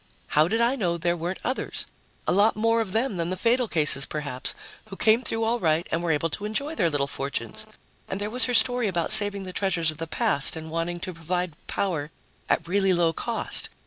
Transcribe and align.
How 0.29 0.47
did 0.47 0.61
I 0.61 0.75
know 0.75 0.97
there 0.97 1.15
weren't 1.15 1.37
others 1.43 1.85
a 2.25 2.31
lot 2.31 2.55
more 2.55 2.81
of 2.81 2.91
them 2.91 3.17
than 3.17 3.29
the 3.29 3.37
fatal 3.37 3.67
cases, 3.67 4.07
perhaps 4.07 4.55
who 4.85 4.95
came 4.95 5.21
through 5.21 5.43
all 5.43 5.59
right 5.59 5.87
and 5.91 6.01
were 6.01 6.09
able 6.09 6.31
to 6.31 6.45
enjoy 6.45 6.73
their 6.73 6.89
little 6.89 7.05
fortunes? 7.05 7.67
And 8.07 8.19
there 8.19 8.31
was 8.31 8.45
her 8.45 8.53
story 8.55 8.87
about 8.87 9.11
saving 9.11 9.43
the 9.43 9.53
treasures 9.53 9.91
of 9.91 9.97
the 9.97 10.07
past 10.07 10.55
and 10.55 10.71
wanting 10.71 10.99
to 11.01 11.13
provide 11.13 11.53
power 11.67 12.09
at 12.49 12.67
really 12.67 12.93
low 12.93 13.13
cost. 13.13 13.69